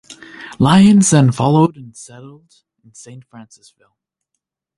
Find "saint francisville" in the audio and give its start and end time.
2.95-3.97